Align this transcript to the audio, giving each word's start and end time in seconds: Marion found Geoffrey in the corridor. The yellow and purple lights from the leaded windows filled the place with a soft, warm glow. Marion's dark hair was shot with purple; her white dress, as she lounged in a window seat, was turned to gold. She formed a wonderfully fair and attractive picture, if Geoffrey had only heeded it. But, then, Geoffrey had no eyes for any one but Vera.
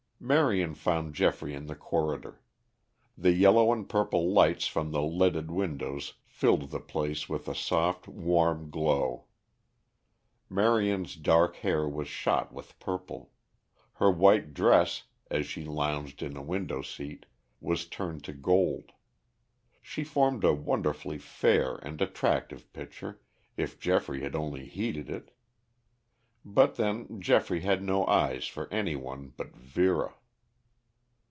Marion 0.23 0.75
found 0.75 1.15
Geoffrey 1.15 1.55
in 1.55 1.65
the 1.65 1.73
corridor. 1.73 2.39
The 3.17 3.31
yellow 3.31 3.73
and 3.73 3.89
purple 3.89 4.31
lights 4.31 4.67
from 4.67 4.91
the 4.91 5.01
leaded 5.01 5.49
windows 5.49 6.13
filled 6.27 6.69
the 6.69 6.79
place 6.79 7.27
with 7.27 7.47
a 7.47 7.55
soft, 7.55 8.07
warm 8.07 8.69
glow. 8.69 9.25
Marion's 10.47 11.15
dark 11.15 11.55
hair 11.55 11.89
was 11.89 12.07
shot 12.07 12.53
with 12.53 12.77
purple; 12.77 13.31
her 13.93 14.11
white 14.11 14.53
dress, 14.53 15.05
as 15.31 15.47
she 15.47 15.65
lounged 15.65 16.21
in 16.21 16.37
a 16.37 16.43
window 16.43 16.83
seat, 16.83 17.25
was 17.59 17.87
turned 17.87 18.23
to 18.25 18.31
gold. 18.31 18.91
She 19.81 20.03
formed 20.03 20.43
a 20.43 20.53
wonderfully 20.53 21.17
fair 21.17 21.77
and 21.77 21.99
attractive 21.99 22.71
picture, 22.73 23.19
if 23.57 23.79
Geoffrey 23.79 24.21
had 24.21 24.35
only 24.35 24.65
heeded 24.67 25.09
it. 25.09 25.35
But, 26.43 26.73
then, 26.75 27.21
Geoffrey 27.21 27.59
had 27.59 27.83
no 27.83 28.03
eyes 28.07 28.47
for 28.47 28.67
any 28.73 28.95
one 28.95 29.31
but 29.37 29.55
Vera. 29.55 30.15